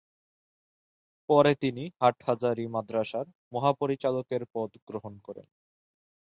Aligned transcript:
পরে 1.29 1.51
তিনি 1.55 1.83
হাটহাজারী 1.99 2.65
মাদরাসার 2.67 3.25
মহাপরিচালকের 3.53 4.43
পদ 4.53 4.71
গ্রহণ 4.87 5.13
করেন। 5.23 5.47